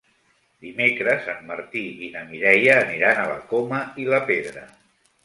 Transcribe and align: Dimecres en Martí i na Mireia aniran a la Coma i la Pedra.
Dimecres 0.67 1.27
en 1.33 1.43
Martí 1.49 1.83
i 2.07 2.09
na 2.15 2.23
Mireia 2.29 2.79
aniran 2.87 3.21
a 3.21 3.27
la 3.33 3.37
Coma 3.53 3.83
i 4.05 4.07
la 4.15 4.23
Pedra. 4.31 4.65